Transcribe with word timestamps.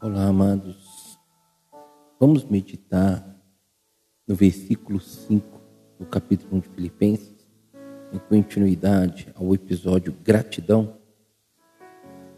Olá, 0.00 0.26
amados. 0.26 1.18
Vamos 2.20 2.44
meditar 2.44 3.36
no 4.28 4.36
versículo 4.36 5.00
5 5.00 5.60
do 5.98 6.06
capítulo 6.06 6.58
1 6.58 6.60
de 6.60 6.68
Filipenses, 6.68 7.50
em 8.12 8.18
continuidade 8.20 9.26
ao 9.34 9.52
episódio 9.52 10.14
gratidão. 10.22 10.98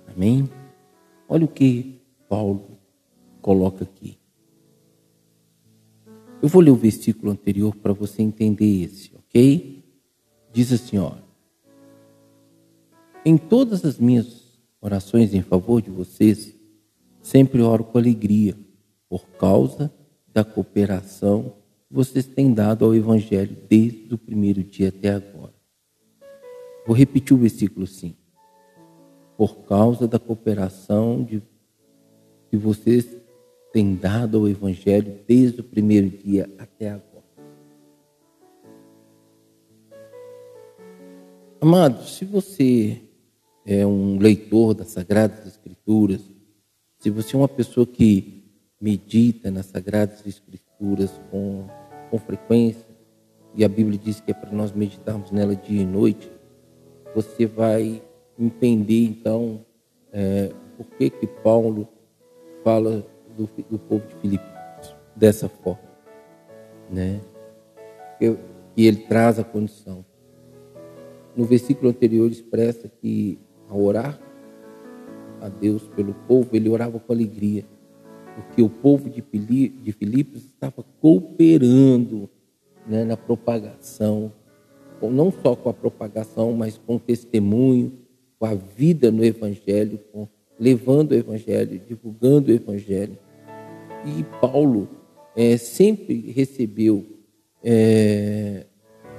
Amém? 0.09 0.49
Olha 1.29 1.45
o 1.45 1.49
que 1.49 2.01
Paulo 2.31 2.79
coloca 3.43 3.85
aqui. 3.85 4.19
Eu 6.41 6.49
vou 6.49 6.63
ler 6.63 6.71
o 6.71 6.77
versículo 6.77 7.31
anterior 7.31 7.77
para 7.77 7.93
você 7.93 8.23
entender 8.23 8.85
esse, 8.85 9.15
ok? 9.15 9.85
Diz 10.51 10.73
assim, 10.73 10.97
ó. 10.97 11.13
Em 13.23 13.37
todas 13.37 13.85
as 13.85 13.99
minhas 13.99 14.59
orações 14.81 15.35
em 15.35 15.43
favor 15.43 15.83
de 15.83 15.91
vocês, 15.91 16.59
sempre 17.23 17.63
oro 17.63 17.85
com 17.85 17.99
alegria, 17.99 18.57
por 19.09 19.27
causa 19.39 19.93
da 20.33 20.45
cooperação 20.45 21.55
que 21.89 21.95
vocês 21.95 22.27
têm 22.27 22.53
dado 22.55 22.85
ao 22.85 22.95
Evangelho 22.95 23.57
desde 23.69 24.15
o 24.15 24.19
primeiro 24.19 24.63
dia 24.63 24.89
até 24.89 25.11
agora. 25.11 25.53
Vou 26.87 26.97
repetir 26.97 27.37
o 27.37 27.41
versículo 27.41 27.87
5. 27.87 28.17
Por 29.37 29.57
causa 29.65 30.07
da 30.07 30.19
cooperação 30.19 31.25
de, 31.25 31.43
que 32.49 32.57
vocês 32.57 33.07
têm 33.73 33.95
dado 33.95 34.39
ao 34.39 34.49
Evangelho 34.49 35.19
desde 35.27 35.61
o 35.61 35.65
primeiro 35.65 36.09
dia 36.09 36.49
até 36.59 36.91
agora. 36.91 37.11
Amado, 41.61 42.05
se 42.05 42.25
você 42.25 43.03
é 43.67 43.87
um 43.87 44.19
leitor 44.19 44.75
das 44.75 44.89
Sagradas 44.89 45.47
Escrituras, 45.47 46.23
se 47.01 47.09
você 47.09 47.35
é 47.35 47.39
uma 47.39 47.49
pessoa 47.49 47.87
que 47.87 48.45
medita 48.79 49.51
nas 49.51 49.67
Sagradas 49.67 50.25
Escrituras 50.27 51.11
com, 51.31 51.67
com 52.11 52.19
frequência, 52.19 52.87
e 53.55 53.65
a 53.65 53.69
Bíblia 53.69 53.99
diz 53.99 54.21
que 54.21 54.31
é 54.31 54.35
para 54.35 54.53
nós 54.53 54.71
meditarmos 54.71 55.31
nela 55.31 55.57
dia 55.57 55.83
e 55.83 55.87
noite, 55.87 56.31
você 57.15 57.47
vai 57.47 58.03
entender 58.39 59.05
então 59.05 59.65
é, 60.13 60.53
por 60.77 60.87
que, 60.97 61.09
que 61.09 61.27
Paulo 61.27 61.89
fala 62.63 63.05
do, 63.35 63.49
do 63.71 63.79
povo 63.79 64.07
de 64.07 64.15
Filipe 64.17 64.45
dessa 65.17 65.49
forma, 65.49 65.91
né? 66.91 67.21
Que 68.19 68.37
ele 68.77 68.99
traz 68.99 69.39
a 69.39 69.45
condição. 69.45 70.05
No 71.35 71.45
versículo 71.45 71.91
anterior 71.91 72.31
expressa 72.31 72.89
que 72.89 73.39
ao 73.69 73.81
orar 73.81 74.21
a 75.41 75.49
Deus 75.49 75.89
pelo 75.89 76.15
povo, 76.27 76.49
ele 76.53 76.69
orava 76.69 76.99
com 76.99 77.13
alegria, 77.13 77.65
porque 78.35 78.63
o 78.63 78.69
povo 78.69 79.09
de 79.09 79.23
Filipos 79.93 80.45
estava 80.45 80.85
cooperando 81.01 82.29
né, 82.87 83.05
na 83.05 83.17
propagação, 83.17 84.33
não 85.03 85.31
só 85.31 85.57
com 85.57 85.69
a 85.69 85.75
propagação, 85.75 86.53
mas 86.53 86.79
com 86.79 86.97
o 86.97 87.01
testemunho, 87.01 87.93
com 88.39 88.47
a 88.47 88.55
vida 88.55 89.11
no 89.11 89.25
Evangelho, 89.25 89.99
com, 90.13 90.29
levando 90.59 91.13
o 91.13 91.15
Evangelho, 91.15 91.81
divulgando 91.87 92.51
o 92.51 92.55
Evangelho. 92.55 93.19
E 94.05 94.25
Paulo 94.41 94.89
é, 95.37 95.57
sempre 95.57 96.33
recebeu 96.33 97.07
é, 97.63 98.67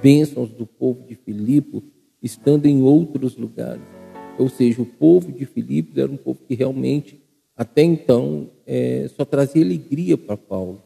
bênçãos 0.02 0.50
do 0.50 0.66
povo 0.66 1.04
de 1.06 1.14
Filipe, 1.14 1.82
estando 2.22 2.66
em 2.66 2.82
outros 2.82 3.36
lugares. 3.36 4.01
Ou 4.42 4.48
seja, 4.48 4.82
o 4.82 4.86
povo 4.86 5.30
de 5.30 5.46
Filipos 5.46 5.96
era 5.96 6.10
um 6.10 6.16
povo 6.16 6.40
que 6.48 6.52
realmente, 6.56 7.22
até 7.56 7.80
então, 7.80 8.50
é, 8.66 9.08
só 9.14 9.24
trazia 9.24 9.64
alegria 9.64 10.18
para 10.18 10.36
Paulo. 10.36 10.82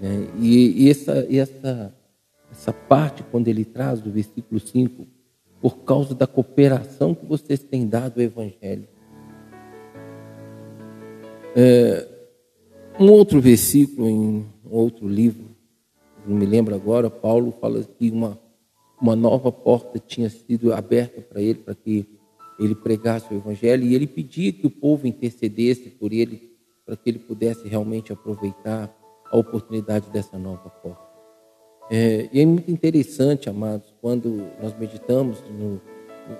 Né? 0.00 0.28
E, 0.40 0.84
e, 0.84 0.90
essa, 0.90 1.26
essa, 1.30 1.94
essa 2.50 2.72
parte, 2.72 3.22
quando 3.30 3.48
ele 3.48 3.66
traz 3.66 4.00
do 4.00 4.10
versículo 4.10 4.58
5, 4.58 5.06
por 5.60 5.76
causa 5.84 6.14
da 6.14 6.26
cooperação 6.26 7.14
que 7.14 7.26
vocês 7.26 7.62
têm 7.62 7.86
dado 7.86 8.18
ao 8.18 8.24
Evangelho. 8.24 8.88
É, 11.54 12.08
um 12.98 13.10
outro 13.10 13.42
versículo 13.42 14.08
em 14.08 14.18
um 14.18 14.44
outro 14.70 15.06
livro, 15.06 15.44
não 16.26 16.34
me 16.34 16.46
lembro 16.46 16.74
agora, 16.74 17.10
Paulo 17.10 17.54
fala 17.60 17.82
que 17.82 18.10
uma, 18.10 18.38
uma 18.98 19.14
nova 19.14 19.52
porta 19.52 19.98
tinha 19.98 20.30
sido 20.30 20.72
aberta 20.72 21.20
para 21.20 21.42
ele, 21.42 21.58
para 21.58 21.74
que 21.74 22.13
ele 22.58 22.74
pregasse 22.74 23.32
o 23.32 23.36
Evangelho 23.36 23.84
e 23.84 23.94
ele 23.94 24.06
pedia 24.06 24.52
que 24.52 24.66
o 24.66 24.70
povo 24.70 25.06
intercedesse 25.06 25.90
por 25.90 26.12
ele 26.12 26.54
para 26.84 26.96
que 26.96 27.08
ele 27.08 27.18
pudesse 27.18 27.66
realmente 27.66 28.12
aproveitar 28.12 28.94
a 29.30 29.36
oportunidade 29.36 30.10
dessa 30.10 30.38
nova 30.38 30.68
porta. 30.68 31.02
É, 31.90 32.28
e 32.32 32.40
é 32.40 32.46
muito 32.46 32.70
interessante, 32.70 33.48
amados, 33.48 33.92
quando 34.00 34.46
nós 34.62 34.76
meditamos 34.78 35.42
no, 35.50 35.80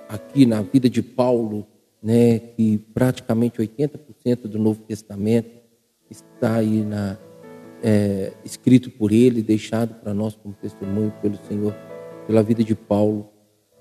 aqui 0.07 0.45
na 0.45 0.61
vida 0.61 0.89
de 0.89 1.01
Paulo, 1.01 1.67
né, 2.01 2.39
que 2.39 2.77
praticamente 2.93 3.59
80% 3.59 4.43
do 4.43 4.59
Novo 4.59 4.81
Testamento 4.83 5.49
está 6.09 6.55
aí 6.55 6.83
na, 6.83 7.17
é, 7.83 8.33
escrito 8.43 8.89
por 8.91 9.11
ele, 9.11 9.41
deixado 9.41 9.95
para 9.95 10.13
nós 10.13 10.35
como 10.35 10.53
testemunho 10.55 11.13
pelo 11.21 11.37
Senhor, 11.47 11.75
pela 12.27 12.41
vida 12.41 12.63
de 12.63 12.75
Paulo. 12.75 13.29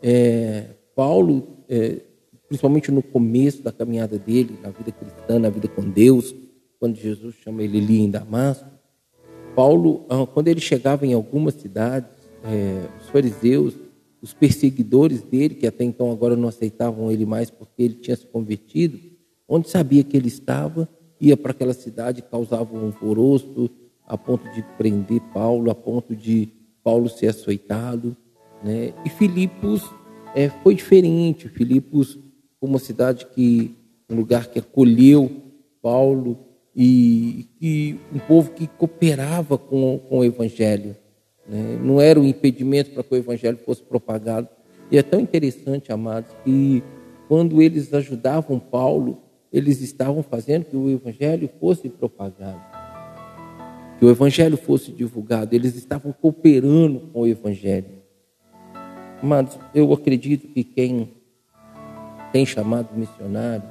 É, 0.02 0.70
Paulo 0.94 1.64
é, 1.68 2.00
principalmente 2.48 2.90
no 2.90 3.02
começo 3.02 3.62
da 3.62 3.72
caminhada 3.72 4.18
dele, 4.18 4.58
na 4.62 4.70
vida 4.70 4.92
cristã, 4.92 5.38
na 5.38 5.50
vida 5.50 5.68
com 5.68 5.88
Deus, 5.88 6.34
quando 6.78 6.96
Jesus 6.96 7.34
chama 7.36 7.62
ele 7.62 7.78
ali 7.78 8.00
em 8.00 8.10
Damasco. 8.10 8.68
Paulo, 9.54 10.04
ah, 10.08 10.26
quando 10.26 10.48
ele 10.48 10.60
chegava 10.60 11.06
em 11.06 11.14
algumas 11.14 11.54
cidades, 11.54 12.10
é, 12.44 12.86
os 13.00 13.08
fariseus, 13.08 13.74
os 14.20 14.32
perseguidores 14.34 15.22
dele, 15.22 15.54
que 15.54 15.66
até 15.66 15.84
então 15.84 16.10
agora 16.10 16.36
não 16.36 16.48
aceitavam 16.48 17.10
ele 17.10 17.24
mais 17.24 17.50
porque 17.50 17.82
ele 17.82 17.94
tinha 17.94 18.16
se 18.16 18.26
convertido, 18.26 18.98
onde 19.48 19.68
sabia 19.68 20.02
que 20.02 20.16
ele 20.16 20.28
estava, 20.28 20.88
ia 21.20 21.36
para 21.36 21.52
aquela 21.52 21.72
cidade, 21.72 22.22
causava 22.22 22.74
um 22.76 22.86
alvoroço, 22.86 23.70
a 24.06 24.18
ponto 24.18 24.48
de 24.52 24.62
prender 24.76 25.20
Paulo, 25.32 25.70
a 25.70 25.74
ponto 25.74 26.14
de 26.14 26.48
Paulo 26.82 27.08
ser 27.08 27.28
açoitado. 27.28 28.16
Né? 28.62 28.92
E 29.04 29.08
Filipos 29.08 29.82
é, 30.34 30.48
foi 30.48 30.74
diferente. 30.74 31.48
Filipos 31.48 32.18
uma 32.64 32.78
cidade 32.78 33.26
que 33.34 33.74
um 34.08 34.16
lugar 34.16 34.46
que 34.46 34.58
acolheu 34.58 35.30
Paulo 35.80 36.38
e, 36.74 37.48
e 37.60 37.96
um 38.12 38.18
povo 38.18 38.50
que 38.50 38.66
cooperava 38.66 39.56
com, 39.56 39.98
com 40.08 40.18
o 40.18 40.24
evangelho. 40.24 40.96
Né? 41.46 41.78
Não 41.82 42.00
era 42.00 42.18
um 42.18 42.24
impedimento 42.24 42.90
para 42.90 43.02
que 43.02 43.14
o 43.14 43.16
evangelho 43.16 43.58
fosse 43.64 43.82
propagado. 43.82 44.48
E 44.90 44.98
é 44.98 45.02
tão 45.02 45.20
interessante, 45.20 45.92
amados, 45.92 46.30
que 46.44 46.82
quando 47.28 47.62
eles 47.62 47.92
ajudavam 47.92 48.58
Paulo, 48.58 49.22
eles 49.52 49.80
estavam 49.80 50.22
fazendo 50.22 50.64
que 50.64 50.76
o 50.76 50.90
evangelho 50.90 51.48
fosse 51.60 51.88
propagado, 51.88 52.60
que 53.98 54.04
o 54.04 54.10
evangelho 54.10 54.56
fosse 54.56 54.90
divulgado, 54.90 55.54
eles 55.54 55.76
estavam 55.76 56.12
cooperando 56.12 57.00
com 57.12 57.20
o 57.20 57.26
evangelho. 57.26 58.02
Amados, 59.22 59.58
eu 59.74 59.92
acredito 59.92 60.48
que 60.48 60.64
quem 60.64 61.08
tem 62.34 62.44
chamado 62.44 62.92
missionário 62.98 63.62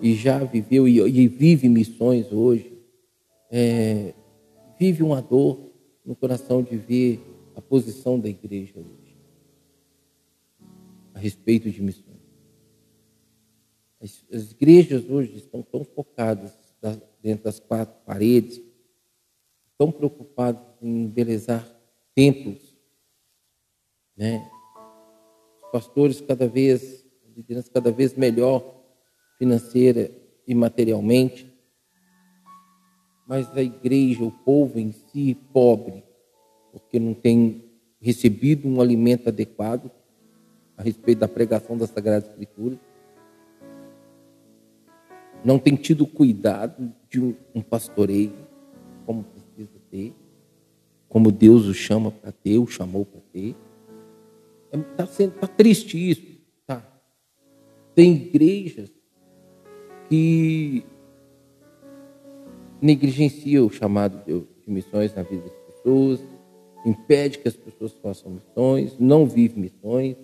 e 0.00 0.14
já 0.14 0.38
viveu 0.44 0.86
e, 0.86 1.00
e 1.00 1.26
vive 1.26 1.68
missões 1.68 2.30
hoje, 2.32 2.80
é, 3.50 4.14
vive 4.78 5.02
uma 5.02 5.20
dor 5.20 5.58
no 6.04 6.14
coração 6.14 6.62
de 6.62 6.76
ver 6.76 7.20
a 7.56 7.60
posição 7.60 8.20
da 8.20 8.28
igreja 8.28 8.78
hoje 8.78 9.18
a 11.12 11.18
respeito 11.18 11.68
de 11.72 11.82
missões. 11.82 12.22
As, 14.00 14.24
as 14.32 14.52
igrejas 14.52 15.10
hoje 15.10 15.34
estão 15.34 15.60
tão 15.60 15.82
focadas 15.82 16.56
dentro 17.20 17.42
das 17.42 17.58
quatro 17.58 18.00
paredes, 18.06 18.62
tão 19.76 19.90
preocupadas 19.90 20.62
em 20.80 21.02
embelezar 21.02 21.68
templos, 22.14 22.76
né? 24.16 24.48
Os 25.64 25.70
pastores 25.72 26.20
cada 26.20 26.46
vez 26.46 27.02
liderança 27.36 27.70
cada 27.72 27.90
vez 27.90 28.14
melhor 28.14 28.82
financeira 29.38 30.10
e 30.46 30.54
materialmente, 30.54 31.52
mas 33.26 33.50
a 33.56 33.62
igreja, 33.62 34.24
o 34.24 34.30
povo 34.30 34.78
em 34.78 34.92
si, 34.92 35.34
pobre, 35.52 36.04
porque 36.70 36.98
não 36.98 37.14
tem 37.14 37.64
recebido 38.00 38.68
um 38.68 38.80
alimento 38.80 39.28
adequado 39.28 39.90
a 40.76 40.82
respeito 40.82 41.18
da 41.18 41.28
pregação 41.28 41.76
da 41.76 41.86
Sagrada 41.86 42.26
Escritura, 42.26 42.78
não 45.44 45.58
tem 45.58 45.74
tido 45.76 46.06
cuidado 46.06 46.92
de 47.08 47.20
um 47.54 47.60
pastoreio 47.60 48.32
como 49.04 49.24
precisa 49.24 49.78
ter, 49.90 50.14
como 51.08 51.30
Deus 51.30 51.66
o 51.66 51.74
chama 51.74 52.10
para 52.10 52.32
ter, 52.32 52.58
o 52.58 52.66
chamou 52.66 53.04
para 53.04 53.20
ter. 53.32 53.56
Está 54.72 55.22
é, 55.22 55.26
tá 55.28 55.46
triste 55.46 56.10
isso. 56.10 56.31
Tem 57.94 58.12
igrejas 58.14 58.90
que 60.08 60.84
negligencia 62.80 63.62
o 63.64 63.70
chamado 63.70 64.24
de, 64.24 64.40
de 64.40 64.70
missões 64.70 65.14
na 65.14 65.22
vida 65.22 65.42
das 65.42 65.58
pessoas, 65.66 66.20
impede 66.84 67.38
que 67.38 67.48
as 67.48 67.56
pessoas 67.56 67.92
façam 67.94 68.32
missões, 68.32 68.98
não 68.98 69.26
vive 69.26 69.58
missões. 69.58 70.16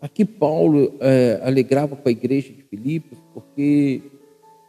Aqui 0.00 0.24
Paulo 0.24 0.94
é, 1.00 1.40
alegrava 1.42 1.96
com 1.96 2.08
a 2.08 2.12
igreja 2.12 2.52
de 2.52 2.62
Filipos 2.62 3.18
porque 3.34 4.02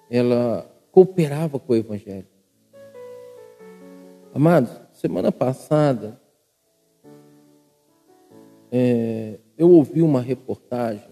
ela 0.10 0.70
cooperava 0.92 1.60
com 1.60 1.74
o 1.74 1.76
evangelho. 1.76 2.28
Amados, 4.34 4.72
semana 4.94 5.32
passada 5.32 6.20
é, 8.72 9.40
eu 9.58 9.70
ouvi 9.70 10.02
uma 10.02 10.22
reportagem 10.22 11.11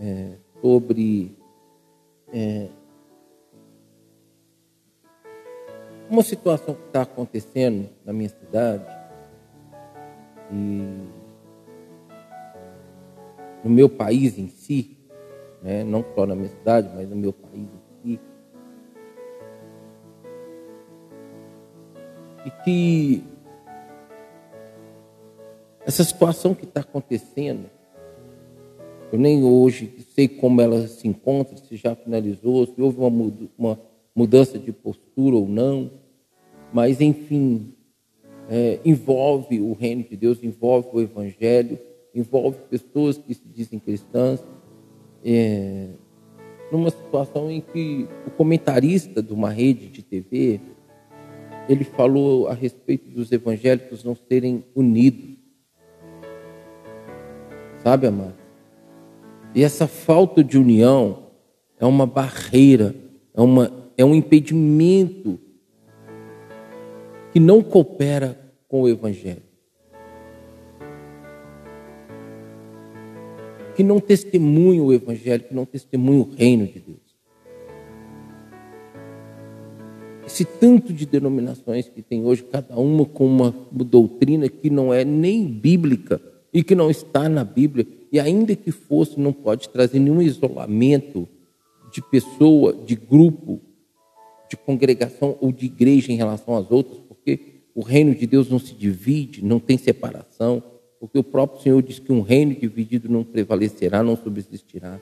é, 0.00 0.36
sobre 0.60 1.36
é, 2.32 2.68
uma 6.10 6.22
situação 6.22 6.74
que 6.74 6.86
está 6.86 7.02
acontecendo 7.02 7.88
na 8.04 8.12
minha 8.12 8.28
cidade 8.28 8.84
e 10.50 11.18
no 13.62 13.70
meu 13.70 13.88
país 13.88 14.38
em 14.38 14.48
si, 14.48 14.96
né, 15.62 15.84
não 15.84 16.04
só 16.14 16.24
na 16.24 16.34
minha 16.34 16.48
cidade, 16.48 16.90
mas 16.94 17.08
no 17.08 17.16
meu 17.16 17.32
país 17.32 17.68
em 17.68 18.02
si, 18.02 18.20
e 22.46 22.50
que 22.64 23.24
essa 25.84 26.04
situação 26.04 26.54
que 26.54 26.64
está 26.64 26.80
acontecendo, 26.80 27.68
eu 29.10 29.18
nem 29.18 29.42
hoje 29.42 29.90
sei 30.14 30.28
como 30.28 30.60
ela 30.60 30.86
se 30.86 31.08
encontra, 31.08 31.56
se 31.56 31.76
já 31.76 31.94
finalizou, 31.94 32.66
se 32.66 32.80
houve 32.80 32.98
uma, 33.56 33.78
mudança 34.14 34.58
de 34.58 34.72
postura 34.72 35.36
ou 35.36 35.48
não, 35.48 35.90
mas 36.72 37.00
enfim, 37.00 37.72
é, 38.50 38.80
envolve 38.84 39.60
o 39.60 39.72
reino 39.72 40.02
de 40.02 40.16
Deus, 40.16 40.42
envolve 40.42 40.88
o 40.92 41.00
evangelho, 41.00 41.78
envolve 42.14 42.58
pessoas 42.68 43.16
que 43.16 43.32
se 43.32 43.48
dizem 43.48 43.78
cristãs, 43.78 44.44
é, 45.24 45.88
numa 46.70 46.90
situação 46.90 47.50
em 47.50 47.60
que 47.60 48.06
o 48.26 48.30
comentarista 48.30 49.22
de 49.22 49.32
uma 49.32 49.50
rede 49.50 49.88
de 49.88 50.02
TV, 50.02 50.60
ele 51.68 51.84
falou 51.84 52.48
a 52.48 52.54
respeito 52.54 53.08
dos 53.10 53.30
evangélicos 53.32 54.04
não 54.04 54.14
serem 54.14 54.64
unidos. 54.74 55.36
Sabe, 57.82 58.06
amado? 58.06 58.47
E 59.54 59.62
essa 59.62 59.86
falta 59.86 60.44
de 60.44 60.58
união 60.58 61.28
é 61.80 61.86
uma 61.86 62.06
barreira, 62.06 62.94
é, 63.34 63.40
uma, 63.40 63.72
é 63.96 64.04
um 64.04 64.14
impedimento 64.14 65.38
que 67.32 67.40
não 67.40 67.62
coopera 67.62 68.38
com 68.68 68.82
o 68.82 68.88
Evangelho. 68.88 69.42
Que 73.74 73.82
não 73.82 74.00
testemunha 74.00 74.82
o 74.82 74.92
Evangelho, 74.92 75.44
que 75.44 75.54
não 75.54 75.64
testemunha 75.64 76.20
o 76.20 76.30
reino 76.34 76.66
de 76.66 76.80
Deus. 76.80 77.08
Esse 80.26 80.44
tanto 80.44 80.92
de 80.92 81.06
denominações 81.06 81.88
que 81.88 82.02
tem 82.02 82.24
hoje, 82.24 82.42
cada 82.42 82.76
uma 82.76 83.06
com 83.06 83.24
uma 83.24 83.54
doutrina 83.70 84.46
que 84.48 84.68
não 84.68 84.92
é 84.92 85.02
nem 85.02 85.46
bíblica 85.46 86.20
e 86.52 86.62
que 86.62 86.74
não 86.74 86.90
está 86.90 87.28
na 87.28 87.44
Bíblia, 87.44 87.86
e 88.10 88.18
ainda 88.18 88.54
que 88.54 88.70
fosse, 88.70 89.18
não 89.18 89.32
pode 89.32 89.68
trazer 89.68 89.98
nenhum 89.98 90.22
isolamento 90.22 91.28
de 91.92 92.02
pessoa, 92.02 92.72
de 92.72 92.94
grupo, 92.94 93.60
de 94.48 94.56
congregação 94.56 95.36
ou 95.40 95.52
de 95.52 95.66
igreja 95.66 96.12
em 96.12 96.16
relação 96.16 96.56
às 96.56 96.70
outras, 96.70 96.98
porque 97.08 97.40
o 97.74 97.82
reino 97.82 98.14
de 98.14 98.26
Deus 98.26 98.48
não 98.48 98.58
se 98.58 98.74
divide, 98.74 99.44
não 99.44 99.60
tem 99.60 99.76
separação, 99.76 100.62
porque 100.98 101.18
o 101.18 101.22
próprio 101.22 101.62
Senhor 101.62 101.82
diz 101.82 101.98
que 101.98 102.12
um 102.12 102.22
reino 102.22 102.54
dividido 102.54 103.08
não 103.08 103.22
prevalecerá, 103.22 104.02
não 104.02 104.16
subsistirá. 104.16 105.00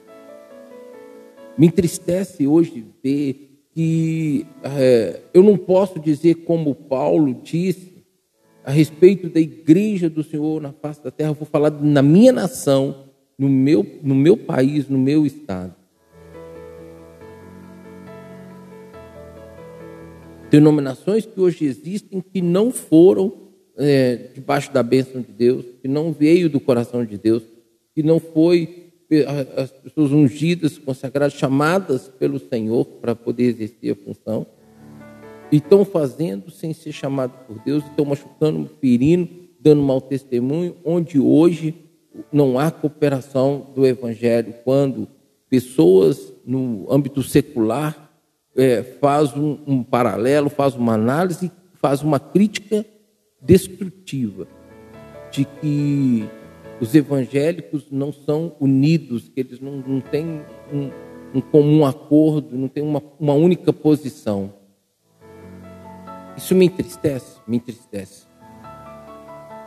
Me 1.57 1.67
entristece 1.67 2.45
hoje 2.45 2.85
ver 3.03 3.47
que 3.73 4.45
é, 4.63 5.21
eu 5.33 5.43
não 5.43 5.57
posso 5.57 5.99
dizer 5.99 6.35
como 6.35 6.75
Paulo 6.75 7.33
disse 7.43 7.96
a 8.67 8.71
respeito 8.71 9.29
da 9.29 9.39
igreja 9.39 10.09
do 10.09 10.21
Senhor 10.21 10.61
na 10.61 10.73
face 10.73 11.01
da 11.01 11.09
terra, 11.09 11.29
eu 11.29 11.35
vou 11.35 11.47
falar 11.47 11.71
na 11.71 12.01
minha 12.01 12.33
nação, 12.33 13.05
no 13.39 13.47
meu, 13.47 13.85
no 14.03 14.13
meu 14.13 14.35
país, 14.35 14.89
no 14.89 14.97
meu 14.97 15.25
estado. 15.25 15.73
Denominações 20.51 21.25
que 21.25 21.39
hoje 21.39 21.63
existem 21.63 22.19
que 22.19 22.41
não 22.41 22.69
foram 22.69 23.31
é, 23.77 24.31
debaixo 24.33 24.73
da 24.73 24.83
bênção 24.83 25.21
de 25.21 25.31
Deus, 25.31 25.63
que 25.81 25.87
não 25.87 26.11
veio 26.11 26.49
do 26.49 26.59
coração 26.59 27.05
de 27.05 27.17
Deus, 27.17 27.43
que 27.95 28.03
não 28.03 28.19
foi 28.19 28.91
as 29.57 29.71
pessoas 29.71 30.11
ungidas, 30.11 30.77
consagradas, 30.77 31.35
chamadas 31.35 32.09
pelo 32.19 32.37
Senhor 32.37 32.83
para 32.83 33.15
poder 33.15 33.45
exercer 33.45 33.93
a 33.93 33.95
função 33.95 34.45
e 35.51 35.57
estão 35.57 35.85
fazendo 35.85 36.51
sem 36.51 36.73
ser 36.73 36.91
chamado 36.91 37.33
por 37.47 37.59
Deus, 37.59 37.83
estão 37.85 38.05
machucando, 38.05 38.69
ferindo, 38.81 39.29
dando 39.59 39.81
mau 39.81 40.01
testemunho, 40.01 40.75
onde 40.83 41.19
hoje 41.19 41.73
não 42.31 42.57
há 42.57 42.71
cooperação 42.71 43.67
do 43.75 43.85
Evangelho, 43.85 44.53
quando 44.63 45.07
pessoas 45.49 46.33
no 46.45 46.85
âmbito 46.89 47.23
secular 47.23 48.11
é, 48.55 48.81
faz 48.81 49.35
um, 49.35 49.57
um 49.67 49.83
paralelo, 49.83 50.49
faz 50.49 50.75
uma 50.75 50.93
análise, 50.93 51.51
faz 51.75 52.01
uma 52.01 52.19
crítica 52.19 52.85
destrutiva 53.41 54.47
de 55.31 55.45
que 55.45 56.25
os 56.81 56.93
evangélicos 56.93 57.87
não 57.91 58.11
são 58.11 58.55
unidos, 58.59 59.29
que 59.29 59.39
eles 59.39 59.59
não, 59.59 59.77
não 59.77 60.01
têm 60.01 60.41
um, 60.71 60.89
um 61.35 61.41
comum 61.41 61.85
acordo, 61.85 62.57
não 62.57 62.67
têm 62.67 62.83
uma, 62.83 63.01
uma 63.19 63.33
única 63.33 63.71
posição. 63.71 64.53
Isso 66.37 66.53
me 66.53 66.67
entristece, 66.67 67.41
me 67.47 67.57
entristece. 67.57 68.27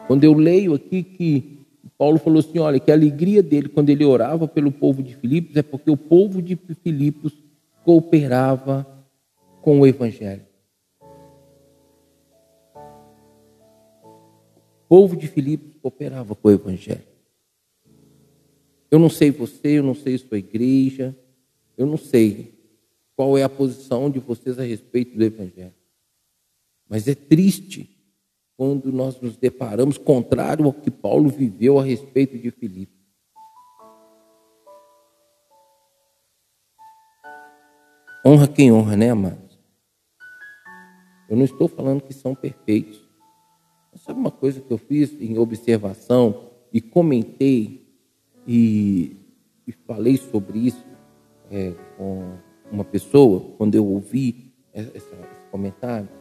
Quando 0.06 0.22
eu 0.22 0.32
leio 0.32 0.72
aqui 0.74 1.02
que 1.02 1.66
Paulo 1.98 2.18
falou 2.18 2.38
assim, 2.38 2.58
olha, 2.58 2.80
que 2.80 2.90
a 2.90 2.94
alegria 2.94 3.42
dele 3.42 3.68
quando 3.68 3.90
ele 3.90 4.04
orava 4.04 4.48
pelo 4.48 4.72
povo 4.72 5.02
de 5.02 5.14
Filipos 5.16 5.56
é 5.56 5.62
porque 5.62 5.90
o 5.90 5.96
povo 5.96 6.40
de 6.40 6.56
Filipos 6.82 7.36
cooperava 7.84 8.86
com 9.60 9.80
o 9.80 9.86
evangelho. 9.86 10.46
O 14.84 14.88
povo 14.88 15.16
de 15.16 15.28
Filipos 15.28 15.76
cooperava 15.82 16.34
com 16.34 16.48
o 16.48 16.52
evangelho. 16.52 17.10
Eu 18.90 18.98
não 18.98 19.10
sei 19.10 19.30
você, 19.30 19.78
eu 19.78 19.82
não 19.82 19.94
sei 19.94 20.18
sua 20.18 20.38
igreja, 20.38 21.16
eu 21.76 21.86
não 21.86 21.96
sei 21.96 22.54
qual 23.14 23.36
é 23.36 23.42
a 23.42 23.48
posição 23.48 24.08
de 24.10 24.18
vocês 24.18 24.58
a 24.58 24.62
respeito 24.62 25.16
do 25.16 25.22
evangelho. 25.22 25.79
Mas 26.90 27.06
é 27.06 27.14
triste 27.14 27.88
quando 28.56 28.92
nós 28.92 29.18
nos 29.20 29.36
deparamos 29.36 29.96
contrário 29.96 30.66
ao 30.66 30.72
que 30.72 30.90
Paulo 30.90 31.30
viveu 31.30 31.78
a 31.78 31.84
respeito 31.84 32.36
de 32.36 32.50
Filipe. 32.50 32.92
Honra 38.26 38.48
quem 38.48 38.72
honra, 38.72 38.96
né, 38.96 39.10
amados? 39.10 39.58
Eu 41.28 41.36
não 41.36 41.44
estou 41.44 41.68
falando 41.68 42.02
que 42.02 42.12
são 42.12 42.34
perfeitos. 42.34 43.08
Mas 43.92 44.02
sabe 44.02 44.18
uma 44.18 44.32
coisa 44.32 44.60
que 44.60 44.72
eu 44.72 44.76
fiz 44.76 45.12
em 45.20 45.38
observação 45.38 46.50
e 46.72 46.80
comentei 46.80 47.86
e, 48.46 49.16
e 49.64 49.72
falei 49.72 50.16
sobre 50.16 50.58
isso 50.58 50.84
é, 51.50 51.72
com 51.96 52.36
uma 52.70 52.84
pessoa, 52.84 53.54
quando 53.56 53.76
eu 53.76 53.86
ouvi 53.86 54.52
essa, 54.72 54.96
esse 54.96 55.40
comentário? 55.50 56.19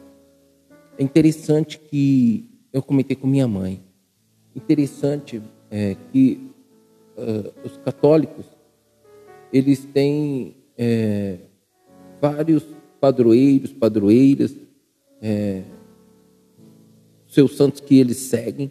É 1.00 1.04
interessante 1.04 1.80
que 1.80 2.50
eu 2.74 2.84
comentei 2.84 3.16
com 3.16 3.26
minha 3.26 3.48
mãe. 3.48 3.82
Interessante 4.54 5.42
é, 5.72 5.96
que 6.12 6.52
uh, 7.18 7.54
os 7.66 7.78
católicos 7.78 8.46
eles 9.54 9.86
têm 9.86 10.58
é, 10.78 11.38
vários 12.20 12.66
padroeiros, 13.00 13.72
padroeiras, 13.72 14.54
é, 15.22 15.64
seus 17.28 17.56
santos 17.56 17.80
que 17.80 17.98
eles 17.98 18.18
seguem, 18.18 18.70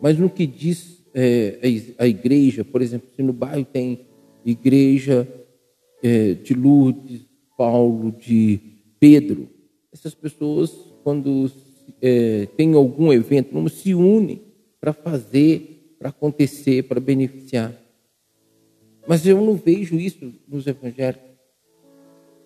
mas 0.00 0.18
no 0.18 0.30
que 0.30 0.46
diz 0.46 1.04
é, 1.12 1.58
a 1.98 2.06
igreja, 2.06 2.64
por 2.64 2.80
exemplo, 2.80 3.06
se 3.14 3.22
no 3.22 3.34
bairro 3.34 3.66
tem 3.66 4.06
igreja 4.46 5.28
é, 6.02 6.32
de 6.32 6.54
Lourdes, 6.54 7.26
Paulo, 7.54 8.12
de 8.12 8.58
Pedro, 8.98 9.46
essas 9.92 10.14
pessoas 10.14 10.89
quando 11.02 11.50
é, 12.00 12.46
tem 12.56 12.74
algum 12.74 13.12
evento, 13.12 13.54
não 13.54 13.68
se 13.68 13.94
une 13.94 14.42
para 14.80 14.92
fazer, 14.92 15.94
para 15.98 16.08
acontecer, 16.08 16.84
para 16.84 17.00
beneficiar. 17.00 17.74
Mas 19.06 19.26
eu 19.26 19.40
não 19.40 19.54
vejo 19.54 19.96
isso 19.96 20.32
nos 20.46 20.66
evangélicos. 20.66 21.30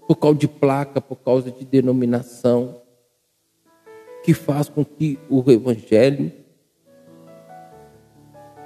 por 0.07 0.17
causa 0.17 0.39
de 0.39 0.49
placa, 0.49 1.01
por 1.01 1.17
causa 1.17 1.51
de 1.51 1.65
denominação, 1.65 2.83
que 4.23 4.35
faz 4.35 4.69
com 4.69 4.85
que 4.85 5.19
o 5.29 5.51
Evangelho 5.51 6.33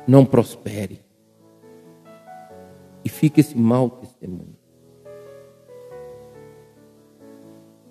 não 0.07 0.25
prospere. 0.25 1.01
E 3.05 3.09
fica 3.09 3.41
esse 3.41 3.57
mau 3.57 3.91
testemunho. 3.91 4.57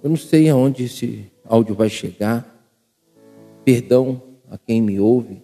Eu 0.04 0.10
não 0.10 0.18
sei 0.18 0.50
aonde 0.50 0.86
esse 0.86 1.32
áudio 1.48 1.76
vai 1.76 1.90
chegar. 1.90 2.46
Perdão 3.64 4.22
a 4.50 4.58
quem 4.58 4.82
me 4.82 5.00
ouve, 5.00 5.42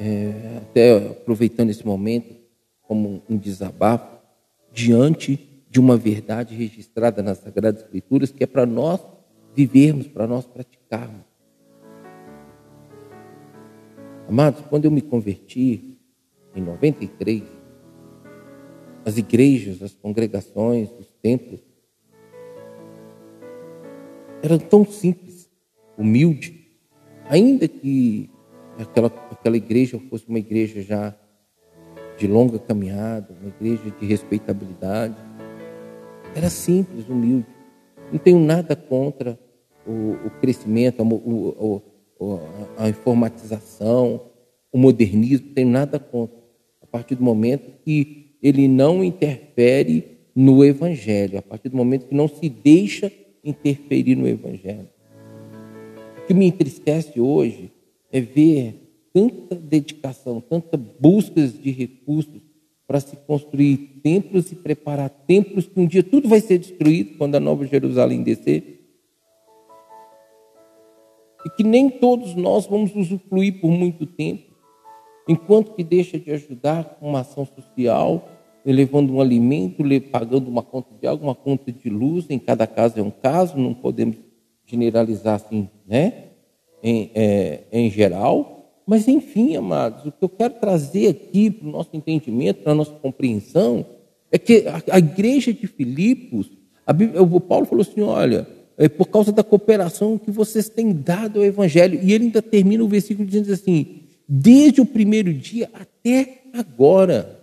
é, 0.00 0.58
até 0.58 1.10
aproveitando 1.10 1.70
esse 1.70 1.86
momento 1.86 2.34
como 2.82 3.22
um 3.28 3.36
desabafo, 3.36 4.16
diante 4.72 5.64
de 5.68 5.80
uma 5.80 5.96
verdade 5.96 6.54
registrada 6.54 7.22
nas 7.22 7.38
Sagradas 7.38 7.82
Escrituras, 7.82 8.30
que 8.30 8.44
é 8.44 8.46
para 8.46 8.64
nós 8.64 9.00
vivermos, 9.54 10.06
para 10.06 10.26
nós 10.26 10.46
praticarmos. 10.46 11.24
Amados, 14.28 14.62
quando 14.68 14.84
eu 14.84 14.90
me 14.90 15.02
converti, 15.02 15.98
em 16.54 16.62
93, 16.62 17.42
as 19.04 19.18
igrejas, 19.18 19.82
as 19.82 19.94
congregações, 19.94 20.90
os 20.98 21.06
templos, 21.22 21.60
eram 24.42 24.58
tão 24.58 24.84
simples, 24.84 25.50
humildes, 25.96 26.52
ainda 27.28 27.66
que 27.66 28.30
aquela, 28.78 29.08
aquela 29.30 29.56
igreja 29.56 30.00
fosse 30.10 30.28
uma 30.28 30.38
igreja 30.38 30.82
já 30.82 31.14
de 32.18 32.26
longa 32.26 32.58
caminhada, 32.58 33.34
uma 33.40 33.48
igreja 33.48 33.94
de 33.98 34.06
respeitabilidade, 34.06 35.16
era 36.34 36.50
simples, 36.50 37.08
humilde. 37.08 37.46
Não 38.12 38.18
tenho 38.18 38.38
nada 38.38 38.76
contra 38.76 39.38
o, 39.86 40.12
o 40.26 40.30
crescimento, 40.40 41.02
o, 41.02 41.82
o, 42.18 42.40
a 42.76 42.88
informatização, 42.88 44.22
o 44.72 44.78
modernismo, 44.78 45.52
tenho 45.54 45.68
nada 45.68 45.98
contra. 45.98 46.36
A 46.82 46.86
partir 46.86 47.14
do 47.14 47.22
momento 47.22 47.70
que 47.84 48.36
ele 48.42 48.68
não 48.68 49.02
interfere 49.02 50.18
no 50.34 50.64
Evangelho, 50.64 51.38
a 51.38 51.42
partir 51.42 51.68
do 51.68 51.76
momento 51.76 52.06
que 52.06 52.14
não 52.14 52.28
se 52.28 52.48
deixa 52.48 53.10
interferir 53.48 54.16
no 54.16 54.26
Evangelho. 54.26 54.88
O 56.18 56.26
que 56.26 56.34
me 56.34 56.46
entristece 56.46 57.20
hoje 57.20 57.70
é 58.10 58.20
ver 58.20 58.86
tanta 59.12 59.54
dedicação, 59.54 60.40
tanta 60.40 60.76
busca 60.76 61.46
de 61.46 61.70
recursos 61.70 62.42
para 62.86 63.00
se 63.00 63.16
construir 63.16 64.00
templos 64.02 64.52
e 64.52 64.54
preparar 64.54 65.08
templos 65.08 65.66
que 65.66 65.80
um 65.80 65.86
dia 65.86 66.02
tudo 66.02 66.28
vai 66.28 66.40
ser 66.40 66.58
destruído 66.58 67.16
quando 67.16 67.34
a 67.34 67.40
Nova 67.40 67.66
Jerusalém 67.66 68.22
descer. 68.22 68.80
E 71.44 71.50
que 71.56 71.64
nem 71.64 71.88
todos 71.88 72.34
nós 72.34 72.66
vamos 72.66 72.94
usufruir 72.94 73.60
por 73.60 73.70
muito 73.70 74.04
tempo, 74.04 74.52
enquanto 75.28 75.74
que 75.74 75.82
deixa 75.82 76.18
de 76.18 76.30
ajudar 76.30 76.96
com 76.96 77.08
uma 77.08 77.20
ação 77.20 77.44
social, 77.44 78.28
levando 78.72 79.12
um 79.12 79.20
alimento, 79.20 79.82
pagando 80.10 80.48
uma 80.48 80.62
conta 80.62 80.90
de 81.00 81.06
água, 81.06 81.28
uma 81.28 81.34
conta 81.34 81.70
de 81.70 81.88
luz, 81.88 82.26
em 82.28 82.38
cada 82.38 82.66
caso 82.66 82.98
é 82.98 83.02
um 83.02 83.10
caso, 83.10 83.56
não 83.56 83.72
podemos 83.72 84.16
generalizar 84.66 85.36
assim, 85.36 85.68
né? 85.86 86.24
Em, 86.82 87.10
é, 87.14 87.64
em 87.72 87.90
geral. 87.90 88.56
Mas, 88.86 89.08
enfim, 89.08 89.56
amados, 89.56 90.06
o 90.06 90.12
que 90.12 90.22
eu 90.22 90.28
quero 90.28 90.54
trazer 90.54 91.08
aqui 91.08 91.50
para 91.50 91.68
o 91.68 91.70
nosso 91.70 91.90
entendimento, 91.94 92.62
para 92.62 92.72
a 92.72 92.74
nossa 92.74 92.92
compreensão, 92.92 93.84
é 94.30 94.38
que 94.38 94.64
a, 94.66 94.82
a 94.94 94.98
igreja 94.98 95.52
de 95.52 95.66
Filipos, 95.66 96.50
Bíblia, 96.94 97.22
o 97.22 97.40
Paulo 97.40 97.66
falou 97.66 97.82
assim: 97.82 98.00
olha, 98.00 98.46
é 98.76 98.88
por 98.88 99.06
causa 99.06 99.32
da 99.32 99.42
cooperação 99.42 100.18
que 100.18 100.30
vocês 100.30 100.68
têm 100.68 100.92
dado 100.92 101.38
ao 101.38 101.44
Evangelho. 101.44 101.98
E 102.02 102.12
ele 102.12 102.24
ainda 102.24 102.42
termina 102.42 102.84
o 102.84 102.88
versículo 102.88 103.26
dizendo 103.26 103.52
assim: 103.52 104.02
desde 104.28 104.80
o 104.80 104.86
primeiro 104.86 105.32
dia 105.32 105.70
até 105.72 106.42
agora. 106.52 107.35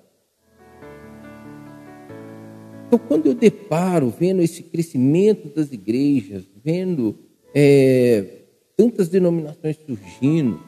Então, 2.93 3.07
quando 3.07 3.25
eu 3.25 3.33
deparo 3.33 4.07
vendo 4.11 4.43
esse 4.43 4.61
crescimento 4.61 5.49
das 5.49 5.71
igrejas, 5.71 6.47
vendo 6.63 7.17
é, 7.51 8.43
tantas 8.77 9.09
denominações 9.09 9.79
surgindo, 9.83 10.61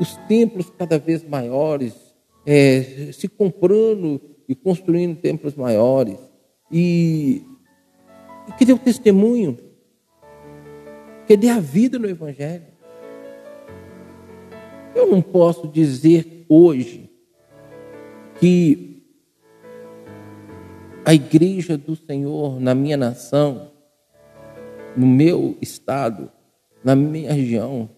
os 0.00 0.16
templos 0.26 0.70
cada 0.70 0.98
vez 0.98 1.22
maiores, 1.22 1.92
é, 2.46 3.12
se 3.12 3.28
comprando 3.28 4.18
e 4.48 4.54
construindo 4.54 5.20
templos 5.20 5.54
maiores, 5.54 6.16
e, 6.72 7.42
e 8.48 8.52
que 8.52 8.72
o 8.72 8.78
testemunho, 8.78 9.58
que 11.26 11.36
dê 11.36 11.50
a 11.50 11.60
vida 11.60 11.98
no 11.98 12.08
Evangelho. 12.08 12.68
Eu 14.94 15.10
não 15.10 15.20
posso 15.20 15.68
dizer 15.68 16.46
hoje 16.48 17.10
que 18.40 18.95
a 21.06 21.14
igreja 21.14 21.78
do 21.78 21.94
Senhor 21.94 22.58
na 22.60 22.74
minha 22.74 22.96
nação, 22.96 23.70
no 24.96 25.06
meu 25.06 25.56
estado, 25.62 26.28
na 26.82 26.96
minha 26.96 27.32
região, 27.32 27.88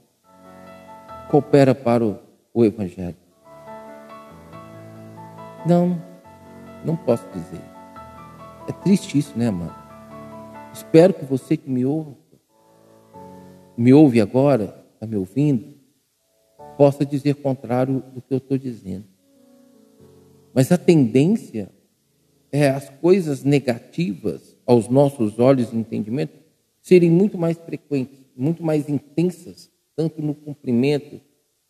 coopera 1.30 1.74
para 1.74 2.04
o, 2.04 2.18
o 2.52 2.66
Evangelho. 2.66 3.16
Não, 5.66 5.98
não 6.84 6.94
posso 6.96 7.26
dizer. 7.32 7.62
É 8.68 8.72
triste 8.72 9.16
isso, 9.16 9.38
né, 9.38 9.48
amado? 9.48 9.88
Espero 10.74 11.14
que 11.14 11.24
você 11.24 11.56
que 11.56 11.70
me 11.70 11.86
ouve, 11.86 12.14
me 13.74 13.90
ouve 13.90 14.20
agora, 14.20 14.84
está 14.92 15.06
me 15.06 15.16
ouvindo, 15.16 15.78
possa 16.76 17.06
dizer 17.06 17.36
contrário 17.36 18.02
do 18.12 18.20
que 18.20 18.34
eu 18.34 18.38
estou 18.38 18.58
dizendo. 18.58 19.06
Mas 20.52 20.70
a 20.70 20.76
tendência 20.76 21.70
é, 22.50 22.70
as 22.70 22.88
coisas 22.88 23.44
negativas 23.44 24.56
aos 24.66 24.88
nossos 24.88 25.38
olhos 25.38 25.72
e 25.72 25.76
entendimento 25.76 26.38
serem 26.80 27.10
muito 27.10 27.36
mais 27.36 27.58
frequentes, 27.58 28.18
muito 28.36 28.62
mais 28.62 28.88
intensas, 28.88 29.70
tanto 29.94 30.22
no 30.22 30.34
cumprimento 30.34 31.20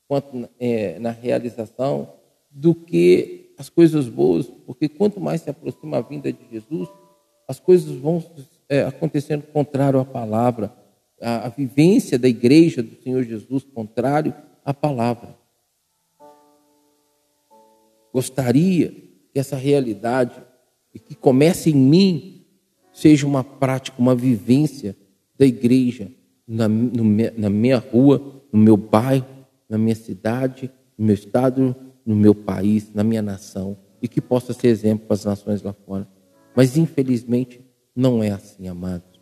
quanto 0.07 0.49
é, 0.59 0.99
na 0.99 1.11
realização, 1.11 2.15
do 2.51 2.75
que 2.75 3.53
as 3.59 3.69
coisas 3.69 4.09
boas, 4.09 4.47
porque 4.67 4.89
quanto 4.89 5.21
mais 5.21 5.43
se 5.43 5.51
aproxima 5.51 5.99
a 5.99 6.01
vinda 6.01 6.33
de 6.33 6.41
Jesus, 6.51 6.89
as 7.47 7.59
coisas 7.59 7.95
vão 7.97 8.23
é, 8.69 8.83
acontecendo 8.83 9.43
contrário 9.43 9.99
à 9.99 10.05
palavra, 10.05 10.73
a, 11.21 11.47
a 11.47 11.49
vivência 11.49 12.19
da 12.19 12.29
igreja 12.29 12.83
do 12.83 13.01
Senhor 13.03 13.23
Jesus 13.25 13.65
contrário 13.65 14.35
à 14.65 14.73
palavra. 14.73 15.37
Gostaria 18.13 18.91
que 19.33 19.39
essa 19.39 19.57
realidade 19.57 20.48
e 20.99 21.01
que 21.01 21.15
comece 21.15 21.71
em 21.71 21.77
mim 21.77 22.45
seja 22.93 23.25
uma 23.25 23.45
prática, 23.45 23.97
uma 24.01 24.15
vivência 24.15 24.97
da 25.39 25.47
igreja 25.47 26.11
na, 26.47 26.67
no, 26.67 27.05
na 27.37 27.49
minha 27.49 27.79
rua, 27.79 28.43
no 28.53 28.59
meu 28.59 28.77
bairro, 28.77 29.47
na 29.69 29.79
minha 29.79 29.95
cidade, 29.95 30.69
no 30.97 31.07
meu 31.07 31.15
estado, 31.15 31.77
no 32.05 32.17
meu 32.17 32.35
país, 32.35 32.93
na 32.93 33.05
minha 33.05 33.23
nação, 33.23 33.77
e 34.03 34.09
que 34.09 34.21
possa 34.21 34.53
ser 34.53 34.69
exemplo 34.69 35.07
para 35.07 35.15
as 35.15 35.25
nações 35.25 35.63
lá 35.63 35.73
fora. 35.73 36.09
Mas 36.57 36.77
infelizmente 36.77 37.61
não 37.95 38.23
é 38.23 38.31
assim, 38.31 38.67
amados. 38.67 39.21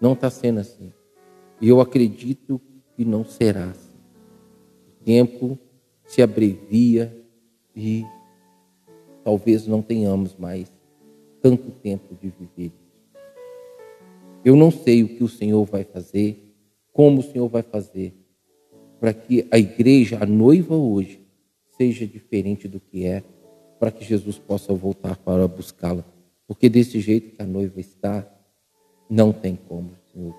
Não 0.00 0.14
está 0.14 0.28
sendo 0.28 0.58
assim. 0.58 0.92
E 1.60 1.68
eu 1.68 1.80
acredito 1.80 2.60
que 2.96 3.04
não 3.04 3.24
será 3.24 3.66
assim. 3.66 3.94
O 5.00 5.04
tempo 5.04 5.58
se 6.04 6.22
abrevia 6.22 7.16
e 7.74 8.04
talvez 9.22 9.66
não 9.66 9.82
tenhamos 9.82 10.34
mais 10.36 10.75
tanto 11.46 11.70
tempo 11.70 12.12
de 12.20 12.28
viver 12.28 12.72
Eu 14.44 14.56
não 14.56 14.68
sei 14.68 15.04
o 15.04 15.08
que 15.08 15.22
o 15.22 15.28
Senhor 15.28 15.64
vai 15.64 15.84
fazer, 15.84 16.52
como 16.92 17.20
o 17.20 17.22
Senhor 17.22 17.48
vai 17.48 17.62
fazer, 17.62 18.14
para 18.98 19.14
que 19.14 19.46
a 19.52 19.58
igreja, 19.58 20.18
a 20.20 20.26
noiva 20.26 20.74
hoje, 20.74 21.20
seja 21.76 22.04
diferente 22.04 22.66
do 22.66 22.80
que 22.80 23.04
é, 23.04 23.22
para 23.78 23.92
que 23.92 24.04
Jesus 24.04 24.38
possa 24.38 24.74
voltar 24.74 25.16
para 25.18 25.46
buscá-la. 25.46 26.04
Porque 26.48 26.68
desse 26.68 26.98
jeito 26.98 27.36
que 27.36 27.42
a 27.42 27.46
noiva 27.46 27.78
está, 27.78 28.28
não 29.08 29.32
tem 29.32 29.56
como, 29.68 29.90
Senhor. 30.12 30.34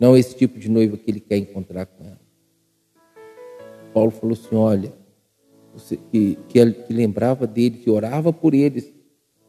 Não 0.00 0.16
é 0.16 0.18
esse 0.18 0.34
tipo 0.34 0.58
de 0.58 0.70
noiva 0.70 0.96
que 0.96 1.10
ele 1.10 1.20
quer 1.20 1.36
encontrar 1.36 1.84
com 1.84 2.04
ela. 2.04 2.20
Paulo 3.92 4.10
falou 4.10 4.34
assim: 4.34 4.54
olha, 4.54 4.92
que, 6.10 6.38
que, 6.48 6.72
que 6.72 6.92
lembrava 6.92 7.46
dele, 7.46 7.78
que 7.78 7.90
orava 7.90 8.32
por 8.32 8.54
eles, 8.54 8.97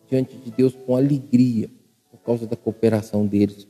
diante 0.10 0.36
de 0.38 0.52
Deus 0.52 0.74
com 0.86 0.96
alegria, 0.96 1.70
por 2.10 2.20
causa 2.20 2.48
da 2.48 2.56
cooperação 2.56 3.26
deles 3.26 3.68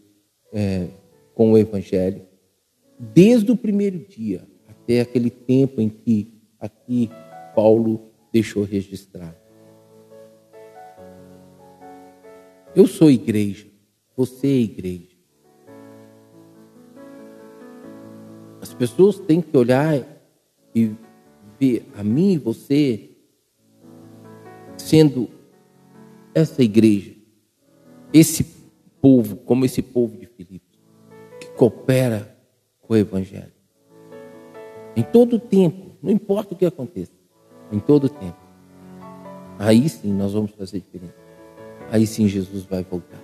é, 0.53 0.87
com 1.35 1.51
o 1.51 1.57
Evangelho, 1.57 2.21
desde 2.97 3.51
o 3.51 3.57
primeiro 3.57 3.99
dia 3.99 4.47
até 4.67 5.01
aquele 5.01 5.29
tempo 5.29 5.81
em 5.81 5.89
que 5.89 6.33
aqui 6.59 7.09
Paulo 7.55 8.09
deixou 8.31 8.63
registrado. 8.63 9.37
Eu 12.75 12.87
sou 12.87 13.09
igreja, 13.09 13.67
Você 14.15 14.47
é 14.47 14.59
igreja. 14.59 15.17
As 18.61 18.73
pessoas 18.73 19.17
têm 19.19 19.41
que 19.41 19.55
olhar 19.55 20.05
e 20.75 20.91
ver 21.59 21.85
a 21.95 22.03
mim 22.03 22.33
e 22.33 22.37
você 22.37 23.09
sendo 24.77 25.29
essa 26.39 26.63
igreja, 26.63 27.13
esse 28.13 28.43
povo, 29.01 29.37
como 29.37 29.65
esse 29.65 29.81
povo 29.81 30.17
de 30.17 30.25
Filipos, 30.25 30.79
que 31.39 31.47
coopera 31.51 32.35
com 32.81 32.93
o 32.93 32.97
Evangelho. 32.97 33.53
Em 34.95 35.03
todo 35.03 35.39
tempo, 35.39 35.95
não 36.01 36.11
importa 36.11 36.53
o 36.53 36.57
que 36.57 36.65
aconteça, 36.65 37.11
em 37.71 37.79
todo 37.79 38.09
tempo. 38.09 38.37
Aí 39.57 39.87
sim 39.89 40.13
nós 40.13 40.33
vamos 40.33 40.51
fazer 40.51 40.79
diferença. 40.79 41.15
Aí 41.91 42.07
sim 42.07 42.27
Jesus 42.27 42.63
vai 42.63 42.83
voltar. 42.83 43.21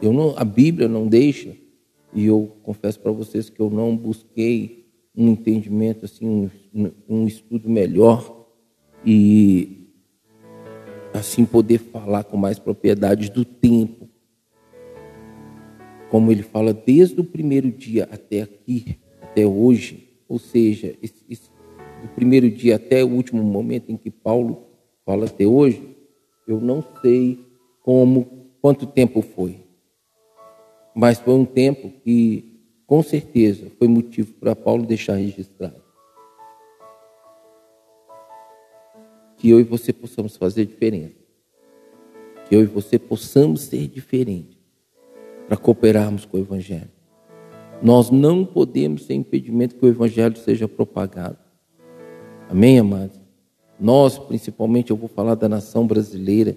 Eu 0.00 0.12
não, 0.12 0.34
a 0.36 0.44
Bíblia 0.44 0.86
não 0.86 1.06
deixa, 1.06 1.56
e 2.12 2.26
eu 2.26 2.56
confesso 2.62 3.00
para 3.00 3.10
vocês 3.10 3.48
que 3.48 3.60
eu 3.60 3.70
não 3.70 3.96
busquei 3.96 4.84
um 5.16 5.28
entendimento 5.28 6.04
assim, 6.04 6.50
um, 6.74 6.90
um 7.08 7.26
estudo 7.26 7.68
melhor 7.68 8.43
e 9.06 9.84
assim 11.12 11.44
poder 11.44 11.78
falar 11.78 12.24
com 12.24 12.36
mais 12.36 12.58
propriedade 12.58 13.30
do 13.30 13.44
tempo. 13.44 14.08
Como 16.10 16.30
ele 16.30 16.42
fala 16.42 16.72
desde 16.72 17.20
o 17.20 17.24
primeiro 17.24 17.70
dia 17.70 18.08
até 18.10 18.42
aqui, 18.42 18.98
até 19.22 19.46
hoje, 19.46 20.08
ou 20.28 20.38
seja, 20.38 20.96
esse, 21.02 21.24
esse, 21.28 21.50
do 22.02 22.08
primeiro 22.14 22.50
dia 22.50 22.76
até 22.76 23.04
o 23.04 23.08
último 23.08 23.42
momento 23.42 23.90
em 23.90 23.96
que 23.96 24.10
Paulo 24.10 24.66
fala 25.04 25.26
até 25.26 25.46
hoje, 25.46 25.82
eu 26.46 26.60
não 26.60 26.84
sei 27.00 27.38
como, 27.82 28.48
quanto 28.60 28.86
tempo 28.86 29.22
foi. 29.22 29.58
Mas 30.94 31.18
foi 31.18 31.34
um 31.34 31.44
tempo 31.44 31.90
que, 32.02 32.60
com 32.86 33.02
certeza, 33.02 33.70
foi 33.78 33.88
motivo 33.88 34.32
para 34.34 34.54
Paulo 34.54 34.86
deixar 34.86 35.16
registrado. 35.16 35.83
Que 39.44 39.50
eu 39.50 39.60
e 39.60 39.62
você 39.62 39.92
possamos 39.92 40.38
fazer 40.38 40.64
diferença. 40.64 41.18
Que 42.48 42.56
eu 42.56 42.62
e 42.62 42.64
você 42.64 42.98
possamos 42.98 43.60
ser 43.60 43.86
diferentes 43.88 44.56
para 45.46 45.58
cooperarmos 45.58 46.24
com 46.24 46.38
o 46.38 46.40
Evangelho. 46.40 46.88
Nós 47.82 48.08
não 48.08 48.46
podemos 48.46 49.04
ser 49.04 49.12
impedimento 49.12 49.74
que 49.74 49.84
o 49.84 49.88
Evangelho 49.88 50.34
seja 50.38 50.66
propagado. 50.66 51.36
Amém, 52.48 52.78
amados? 52.78 53.20
Nós, 53.78 54.18
principalmente, 54.18 54.90
eu 54.90 54.96
vou 54.96 55.10
falar 55.10 55.34
da 55.34 55.46
nação 55.46 55.86
brasileira, 55.86 56.56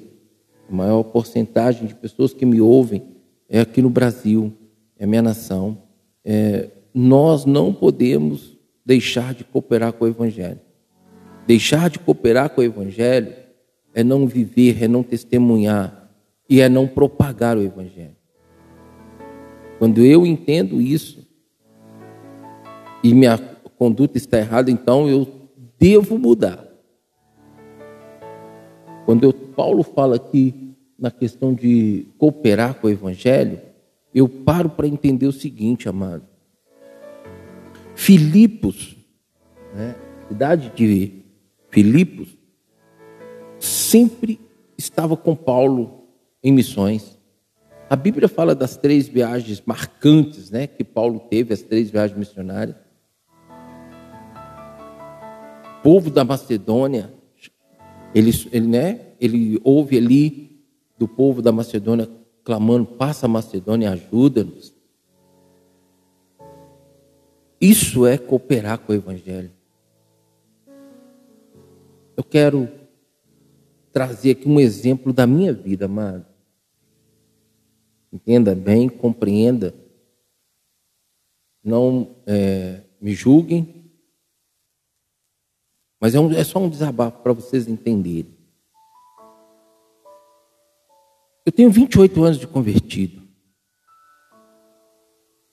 a 0.70 0.74
maior 0.74 1.04
porcentagem 1.04 1.88
de 1.88 1.94
pessoas 1.94 2.34
que 2.34 2.46
me 2.46 2.62
ouvem 2.62 3.04
é 3.50 3.60
aqui 3.60 3.82
no 3.82 3.90
Brasil, 3.90 4.54
é 4.98 5.06
minha 5.06 5.22
nação. 5.22 5.78
É, 6.24 6.70
nós 6.94 7.44
não 7.44 7.74
podemos 7.74 8.58
deixar 8.86 9.34
de 9.34 9.44
cooperar 9.44 9.92
com 9.92 10.06
o 10.06 10.08
Evangelho. 10.08 10.62
Deixar 11.48 11.90
de 11.90 11.98
cooperar 11.98 12.50
com 12.50 12.60
o 12.60 12.64
Evangelho 12.64 13.34
é 13.94 14.04
não 14.04 14.28
viver, 14.28 14.84
é 14.84 14.88
não 14.88 15.02
testemunhar 15.02 16.12
e 16.50 16.60
é 16.60 16.68
não 16.68 16.86
propagar 16.86 17.58
o 17.58 17.64
Evangelho. 17.64 18.18
Quando 19.80 20.04
eu 20.04 20.26
entendo 20.26 20.82
isso 20.82 21.26
e 23.02 23.14
minha 23.14 23.38
conduta 23.78 24.18
está 24.18 24.38
errada, 24.40 24.70
então 24.70 25.08
eu 25.08 25.26
devo 25.80 26.18
mudar. 26.18 26.68
Quando 29.06 29.24
eu, 29.24 29.32
Paulo 29.32 29.84
fala 29.84 30.20
que 30.20 30.76
na 31.00 31.10
questão 31.10 31.54
de 31.54 32.08
cooperar 32.18 32.74
com 32.76 32.88
o 32.88 32.90
Evangelho, 32.90 33.62
eu 34.14 34.28
paro 34.28 34.70
para 34.70 34.88
entender 34.88 35.28
o 35.28 35.32
seguinte, 35.32 35.88
amado. 35.88 36.26
Filipos, 37.96 38.98
né, 39.74 39.96
cidade 40.28 40.74
de 40.76 41.27
Filipos, 41.78 42.36
sempre 43.60 44.40
estava 44.76 45.16
com 45.16 45.36
Paulo 45.36 46.08
em 46.44 46.52
missões. 46.52 47.20
A 47.88 47.96
Bíblia 47.96 48.28
fala 48.28 48.56
das 48.56 48.76
três 48.78 49.08
viagens 49.08 49.62
marcantes 49.64 50.50
né, 50.50 50.66
que 50.66 50.84
Paulo 50.84 51.20
teve, 51.30 51.54
as 51.54 51.62
três 51.62 51.92
viagens 51.92 52.18
missionárias. 52.18 52.76
O 55.78 55.84
povo 55.84 56.10
da 56.10 56.24
Macedônia, 56.24 57.14
ele, 58.16 58.32
ele, 58.52 58.68
né, 58.68 59.02
ele 59.22 59.62
ouve 59.64 59.98
ali 59.98 60.60
do 60.98 61.08
povo 61.08 61.44
da 61.44 61.52
Macedônia 61.52 62.10
clamando: 62.44 62.88
passa 62.88 63.28
a 63.28 63.30
Macedônia, 63.30 63.92
ajuda-nos. 63.92 64.74
Isso 67.62 68.04
é 68.08 68.18
cooperar 68.18 68.80
com 68.80 68.94
o 68.94 68.96
Evangelho. 68.96 69.57
Quero 72.30 72.70
trazer 73.92 74.32
aqui 74.32 74.48
um 74.48 74.60
exemplo 74.60 75.12
da 75.12 75.26
minha 75.26 75.54
vida, 75.54 75.86
amado. 75.86 76.26
Entenda 78.12 78.56
bem, 78.56 78.90
compreenda. 78.90 79.74
Não 81.64 82.16
é, 82.26 82.84
me 83.02 83.14
julguem, 83.14 83.78
mas 86.00 86.14
é, 86.14 86.20
um, 86.20 86.32
é 86.32 86.44
só 86.44 86.60
um 86.60 86.70
desabafo 86.70 87.22
para 87.22 87.34
vocês 87.34 87.68
entenderem. 87.68 88.36
Eu 91.46 91.52
tenho 91.52 91.72
28 91.72 92.24
anos 92.24 92.40
de 92.40 92.48
convertido. 92.48 93.26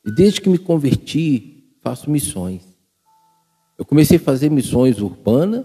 E 0.05 0.13
desde 0.13 0.41
que 0.41 0.51
me 0.51 0.59
converti, 0.59 1.79
faço 1.81 2.11
missões. 2.11 2.77
Eu 3.79 3.85
comecei 3.85 4.19
a 4.19 4.21
fazer 4.21 4.51
missões 4.51 5.01
urbanas, 5.01 5.65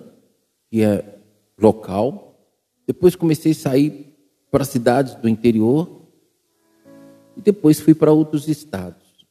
que 0.69 0.83
é 0.83 1.19
local. 1.59 2.39
Depois 2.85 3.15
comecei 3.15 3.51
a 3.51 3.55
sair 3.55 4.15
para 4.51 4.63
cidades 4.63 5.15
do 5.15 5.27
interior. 5.27 6.07
E 7.35 7.41
depois 7.41 7.79
fui 7.79 7.93
para 7.93 8.11
outros 8.11 8.47
estados. 8.47 9.25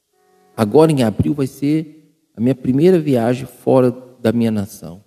Agora, 0.57 0.91
em 0.91 1.03
abril, 1.03 1.35
vai 1.35 1.47
ser 1.47 2.15
a 2.37 2.41
minha 2.41 2.55
primeira 2.55 2.99
viagem 2.99 3.47
fora 3.47 3.91
da 4.21 4.33
minha 4.33 4.51
nação. 4.51 5.05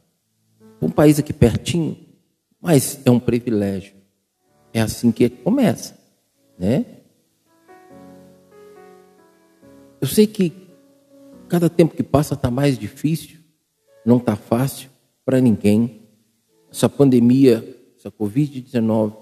Um 0.82 0.89
país 0.89 1.20
aqui 1.20 1.34
pertinho, 1.34 1.98
mas 2.60 3.00
é 3.06 3.12
um 3.12 3.20
privilégio. 3.20 3.96
É 4.74 4.82
assim 4.82 5.12
que 5.12 5.30
começa, 5.30 5.98
né? 6.58 6.86
Eu 10.00 10.08
sei 10.08 10.26
que 10.26 10.52
cada 11.48 11.70
tempo 11.70 11.96
que 11.96 12.02
passa 12.02 12.34
está 12.34 12.50
mais 12.50 12.78
difícil, 12.78 13.39
não 14.06 14.17
está 14.17 14.36
fácil 14.36 14.89
para 15.24 15.39
ninguém. 15.39 16.01
Essa 16.72 16.88
pandemia, 16.88 17.78
essa 17.98 18.10
Covid-19, 18.10 19.14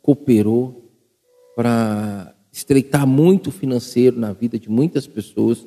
cooperou 0.00 0.90
para 1.54 2.34
estreitar 2.50 3.06
muito 3.06 3.48
o 3.48 3.52
financeiro 3.52 4.18
na 4.18 4.32
vida 4.32 4.58
de 4.58 4.70
muitas 4.70 5.06
pessoas. 5.06 5.66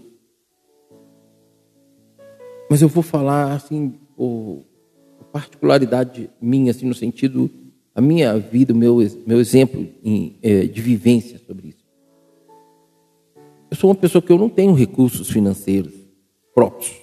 Mas 2.70 2.82
eu 2.82 2.88
vou 2.88 3.04
falar 3.04 3.54
assim, 3.54 3.94
a 5.20 5.24
particularidade 5.26 6.30
minha, 6.42 6.72
assim, 6.72 6.88
no 6.88 6.96
sentido 6.96 7.50
a 7.94 8.02
minha 8.02 8.38
vida, 8.38 8.74
o 8.74 8.76
meu, 8.78 8.98
meu 9.28 9.40
exemplo 9.40 9.86
em, 10.04 10.38
é, 10.42 10.64
de 10.64 10.82
vivência 10.82 11.38
sobre 11.46 11.70
isso. 11.70 11.86
Eu 13.70 13.76
sou 13.78 13.90
uma 13.90 13.96
pessoa 13.96 14.22
que 14.22 14.32
eu 14.32 14.38
não 14.38 14.50
tenho 14.50 14.74
recursos 14.74 15.30
financeiros 15.30 15.94
próprios. 16.56 16.96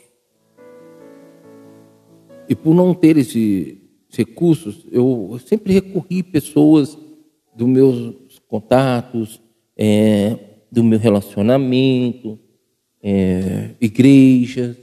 E 2.49 2.55
por 2.55 2.75
não 2.75 2.95
ter 2.95 3.17
esses 3.17 3.86
recursos, 4.17 4.87
eu 4.91 5.39
sempre 5.47 5.73
recorri 5.73 6.23
pessoas 6.23 6.99
dos 7.55 7.69
meus 7.69 8.39
contatos, 8.49 9.41
é, 9.77 10.37
do 10.71 10.83
meu 10.83 10.99
relacionamento, 10.99 12.39
é, 13.03 13.71
igrejas, 13.81 14.77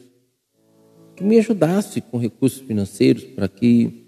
que 1.15 1.23
me 1.23 1.37
ajudasse 1.37 2.01
com 2.01 2.17
recursos 2.17 2.61
financeiros 2.61 3.23
para 3.23 3.47
que 3.47 4.07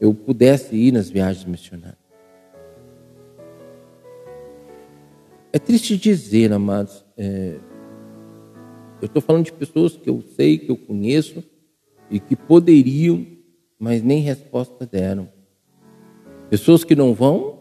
eu 0.00 0.14
pudesse 0.14 0.74
ir 0.74 0.92
nas 0.92 1.10
viagens 1.10 1.44
missionárias. 1.44 2.00
É 5.52 5.58
triste 5.58 5.96
dizer, 5.96 6.52
amados, 6.52 7.04
é, 7.16 7.58
eu 9.00 9.06
estou 9.06 9.20
falando 9.20 9.46
de 9.46 9.52
pessoas 9.52 9.96
que 9.96 10.08
eu 10.08 10.22
sei, 10.36 10.58
que 10.58 10.70
eu 10.70 10.76
conheço 10.76 11.42
e 12.10 12.20
que 12.20 12.36
poderiam, 12.36 13.26
mas 13.80 14.02
nem 14.02 14.20
resposta 14.20 14.84
deram. 14.84 15.26
Pessoas 16.50 16.84
que 16.84 16.94
não 16.94 17.14
vão, 17.14 17.60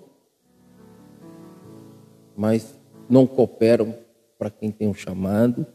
mas 2.35 2.77
não 3.09 3.25
cooperam 3.25 3.95
para 4.37 4.49
quem 4.49 4.69
tem 4.69 4.89
um 4.89 4.93
chamado. 4.93 5.65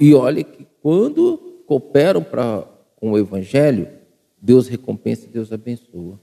E 0.00 0.12
olha 0.14 0.42
que 0.42 0.66
quando 0.82 1.62
cooperam 1.64 2.24
pra, 2.24 2.66
com 2.96 3.12
o 3.12 3.18
Evangelho, 3.18 3.88
Deus 4.42 4.66
recompensa 4.66 5.28
Deus 5.28 5.52
abençoa. 5.52 6.20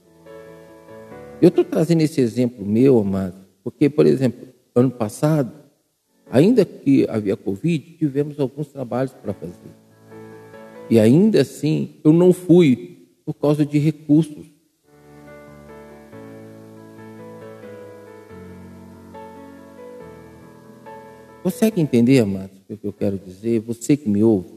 Eu 1.40 1.48
estou 1.48 1.64
trazendo 1.64 2.02
esse 2.02 2.20
exemplo 2.20 2.64
meu, 2.64 2.98
amado, 2.98 3.36
porque, 3.62 3.88
por 3.88 4.06
exemplo, 4.06 4.48
ano 4.74 4.90
passado, 4.90 5.52
ainda 6.30 6.64
que 6.64 7.06
havia 7.08 7.36
Covid, 7.36 7.96
tivemos 7.98 8.38
alguns 8.38 8.68
trabalhos 8.68 9.14
para 9.14 9.32
fazer. 9.32 9.70
E 10.90 11.00
ainda 11.00 11.40
assim, 11.40 11.96
eu 12.04 12.12
não 12.12 12.32
fui 12.32 12.93
por 13.24 13.34
causa 13.34 13.64
de 13.64 13.78
recursos. 13.78 14.46
Consegue 21.42 21.80
entender, 21.80 22.20
amados, 22.20 22.56
o 22.68 22.76
que 22.76 22.86
eu 22.86 22.92
quero 22.92 23.18
dizer? 23.18 23.60
Você 23.60 23.96
que 23.96 24.08
me 24.08 24.22
ouve. 24.22 24.54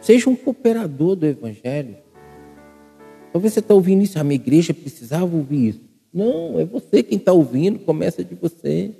Seja 0.00 0.30
um 0.30 0.36
cooperador 0.36 1.14
do 1.14 1.26
Evangelho. 1.26 1.96
Talvez 3.32 3.52
você 3.52 3.60
está 3.60 3.74
ouvindo 3.74 4.02
isso, 4.02 4.18
a 4.18 4.24
minha 4.24 4.36
igreja 4.36 4.72
precisava 4.72 5.36
ouvir 5.36 5.68
isso. 5.68 5.80
Não, 6.12 6.58
é 6.60 6.64
você 6.64 7.02
quem 7.02 7.18
está 7.18 7.32
ouvindo, 7.32 7.80
começa 7.80 8.24
de 8.24 8.34
você. 8.34 8.94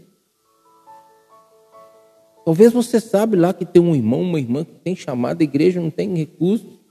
Talvez 2.44 2.72
você 2.72 3.00
sabe 3.00 3.36
lá 3.36 3.54
que 3.54 3.64
tem 3.64 3.80
um 3.80 3.94
irmão, 3.94 4.20
uma 4.20 4.38
irmã 4.38 4.64
que 4.64 4.72
tem 4.72 4.94
chamado, 4.94 5.40
a 5.40 5.44
igreja 5.44 5.80
não 5.80 5.90
tem 5.90 6.14
recursos 6.14 6.83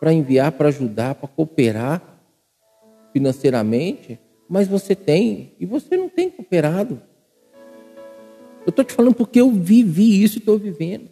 para 0.00 0.12
enviar, 0.12 0.52
para 0.52 0.68
ajudar, 0.68 1.14
para 1.14 1.28
cooperar 1.28 2.02
financeiramente, 3.12 4.18
mas 4.48 4.68
você 4.68 4.94
tem 4.94 5.54
e 5.58 5.66
você 5.66 5.96
não 5.96 6.08
tem 6.08 6.30
cooperado. 6.30 7.00
Eu 8.64 8.70
estou 8.70 8.84
te 8.84 8.92
falando 8.92 9.14
porque 9.14 9.40
eu 9.40 9.50
vivi 9.50 10.22
isso 10.22 10.36
e 10.36 10.40
estou 10.40 10.58
vivendo. 10.58 11.08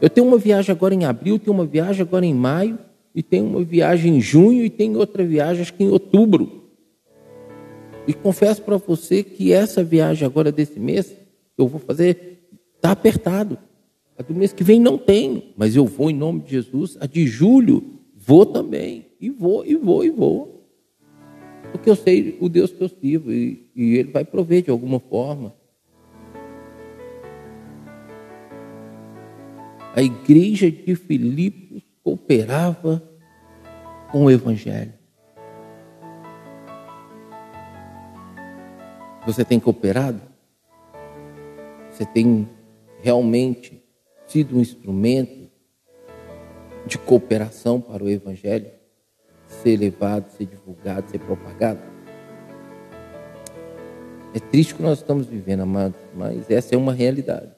Eu 0.00 0.10
tenho 0.10 0.26
uma 0.26 0.38
viagem 0.38 0.72
agora 0.72 0.94
em 0.94 1.04
abril, 1.04 1.38
tenho 1.38 1.54
uma 1.54 1.64
viagem 1.64 2.02
agora 2.02 2.26
em 2.26 2.34
maio, 2.34 2.78
e 3.16 3.22
tenho 3.22 3.46
uma 3.46 3.64
viagem 3.64 4.16
em 4.16 4.20
junho 4.20 4.62
e 4.62 4.68
tenho 4.68 4.98
outra 4.98 5.24
viagem 5.24 5.62
acho 5.62 5.72
que 5.72 5.82
em 5.82 5.88
outubro. 5.88 6.64
E 8.06 8.12
confesso 8.12 8.60
para 8.60 8.76
você 8.76 9.22
que 9.22 9.54
essa 9.54 9.82
viagem 9.82 10.26
agora 10.26 10.52
desse 10.52 10.78
mês, 10.78 11.16
eu 11.56 11.66
vou 11.66 11.80
fazer, 11.80 12.46
está 12.76 12.90
apertado. 12.90 13.58
A 14.18 14.22
do 14.22 14.34
mês 14.34 14.52
que 14.52 14.64
vem 14.64 14.80
não 14.80 14.96
tenho, 14.96 15.42
mas 15.56 15.76
eu 15.76 15.84
vou 15.84 16.10
em 16.10 16.14
nome 16.14 16.40
de 16.40 16.50
Jesus. 16.50 16.96
A 17.00 17.06
de 17.06 17.26
julho, 17.26 18.00
vou 18.14 18.46
também. 18.46 19.06
E 19.20 19.28
vou, 19.28 19.64
e 19.64 19.74
vou, 19.74 20.04
e 20.04 20.10
vou. 20.10 20.66
Porque 21.70 21.90
eu 21.90 21.96
sei 21.96 22.38
o 22.40 22.48
Deus 22.48 22.72
que 22.72 22.82
eu 22.82 22.88
sirvo 22.88 23.30
e, 23.30 23.70
e 23.76 23.96
Ele 23.96 24.10
vai 24.10 24.24
prover 24.24 24.62
de 24.62 24.70
alguma 24.70 24.98
forma. 24.98 25.54
A 29.94 30.02
igreja 30.02 30.70
de 30.70 30.94
Filipos 30.94 31.82
cooperava 32.02 33.02
com 34.10 34.24
o 34.24 34.30
Evangelho. 34.30 34.94
Você 39.26 39.44
tem 39.44 39.58
cooperado? 39.58 40.20
Você 41.90 42.04
tem 42.04 42.48
realmente 43.02 43.85
sido 44.26 44.56
um 44.56 44.60
instrumento 44.60 45.50
de 46.86 46.98
cooperação 46.98 47.80
para 47.80 48.02
o 48.02 48.08
Evangelho? 48.08 48.76
ser 49.48 49.76
levado, 49.76 50.28
ser 50.30 50.46
divulgado, 50.46 51.08
ser 51.10 51.18
propagado. 51.18 51.80
É 54.34 54.38
triste 54.38 54.74
o 54.74 54.76
que 54.76 54.82
nós 54.82 54.98
estamos 54.98 55.26
vivendo, 55.26 55.62
amados, 55.62 55.98
mas 56.14 56.50
essa 56.50 56.74
é 56.74 56.78
uma 56.78 56.92
realidade. 56.92 57.50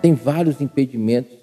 Tem 0.00 0.14
vários 0.14 0.60
impedimentos, 0.60 1.38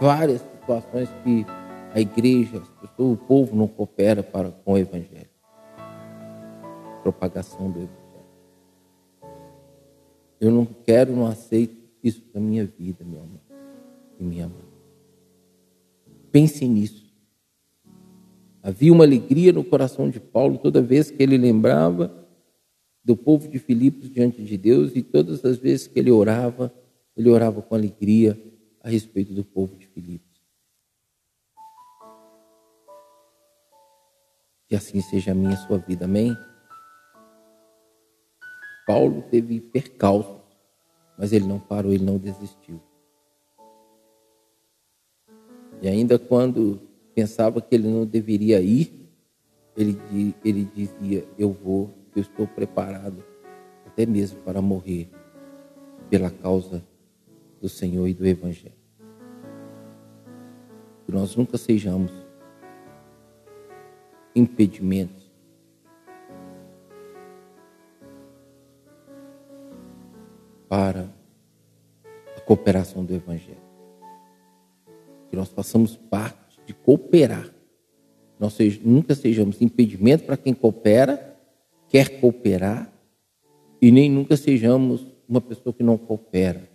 várias 0.00 0.40
situações 0.40 1.08
que 1.24 1.46
a 1.94 2.00
igreja, 2.00 2.62
o 2.98 3.16
povo 3.16 3.56
não 3.56 3.66
coopera 3.66 4.22
para, 4.22 4.50
com 4.50 4.74
o 4.74 4.78
Evangelho. 4.78 5.30
Propagação 7.02 7.70
do 7.70 7.78
Evangelho. 7.78 8.03
Eu 10.40 10.50
não 10.50 10.64
quero, 10.64 11.14
não 11.14 11.26
aceito 11.26 11.76
isso 12.02 12.22
na 12.34 12.40
minha 12.40 12.64
vida, 12.66 13.04
meu 13.04 13.20
amor 13.20 13.40
e 14.18 14.24
minha 14.24 14.48
mãe. 14.48 14.64
Pense 16.30 16.66
nisso. 16.66 17.04
Havia 18.62 18.92
uma 18.92 19.04
alegria 19.04 19.52
no 19.52 19.62
coração 19.62 20.08
de 20.08 20.18
Paulo 20.18 20.58
toda 20.58 20.80
vez 20.80 21.10
que 21.10 21.22
ele 21.22 21.36
lembrava 21.36 22.26
do 23.04 23.16
povo 23.16 23.46
de 23.48 23.58
Filipos 23.58 24.10
diante 24.10 24.42
de 24.42 24.56
Deus 24.56 24.92
e 24.94 25.02
todas 25.02 25.44
as 25.44 25.58
vezes 25.58 25.86
que 25.86 25.98
ele 25.98 26.10
orava, 26.10 26.72
ele 27.16 27.28
orava 27.28 27.60
com 27.60 27.74
alegria 27.74 28.38
a 28.82 28.88
respeito 28.88 29.32
do 29.34 29.44
povo 29.44 29.76
de 29.76 29.86
Filipos. 29.86 30.40
Que 34.66 34.74
assim 34.74 35.00
seja 35.02 35.32
a 35.32 35.34
minha 35.34 35.52
a 35.52 35.56
sua 35.58 35.78
vida, 35.78 36.06
amém? 36.06 36.34
Paulo 38.86 39.22
teve 39.30 39.60
percalços, 39.60 40.42
mas 41.18 41.32
ele 41.32 41.46
não 41.46 41.58
parou, 41.58 41.92
ele 41.92 42.04
não 42.04 42.18
desistiu. 42.18 42.80
E 45.80 45.88
ainda 45.88 46.18
quando 46.18 46.80
pensava 47.14 47.60
que 47.60 47.74
ele 47.74 47.88
não 47.88 48.04
deveria 48.04 48.60
ir, 48.60 49.08
ele, 49.76 49.98
ele 50.44 50.64
dizia: 50.74 51.24
Eu 51.38 51.52
vou, 51.52 51.90
eu 52.14 52.22
estou 52.22 52.46
preparado 52.46 53.22
até 53.86 54.06
mesmo 54.06 54.40
para 54.40 54.60
morrer 54.60 55.08
pela 56.10 56.30
causa 56.30 56.84
do 57.60 57.68
Senhor 57.68 58.06
e 58.06 58.14
do 58.14 58.26
Evangelho. 58.26 58.74
Que 61.06 61.12
nós 61.12 61.36
nunca 61.36 61.56
sejamos 61.56 62.12
impedimentos 64.34 65.23
para 70.74 71.08
a 72.36 72.40
cooperação 72.40 73.04
do 73.04 73.14
Evangelho 73.14 73.62
que 75.30 75.36
nós 75.36 75.48
façamos 75.48 75.96
parte 75.96 76.60
de 76.66 76.74
cooperar. 76.74 77.48
Nós 78.40 78.58
nunca 78.84 79.14
sejamos 79.14 79.62
impedimento 79.62 80.24
para 80.24 80.36
quem 80.36 80.52
coopera, 80.52 81.38
quer 81.88 82.20
cooperar, 82.20 82.92
e 83.80 83.92
nem 83.92 84.10
nunca 84.10 84.36
sejamos 84.36 85.06
uma 85.28 85.40
pessoa 85.40 85.72
que 85.72 85.84
não 85.84 85.96
coopera 85.96 86.68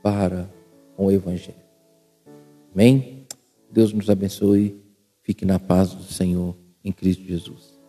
para 0.00 0.48
o 0.96 1.10
Evangelho. 1.10 1.58
Amém? 2.72 3.26
Deus 3.68 3.92
nos 3.92 4.08
abençoe. 4.08 4.80
Fique 5.22 5.44
na 5.44 5.58
paz 5.58 5.92
do 5.92 6.04
Senhor 6.04 6.56
em 6.84 6.92
Cristo 6.92 7.24
Jesus. 7.24 7.79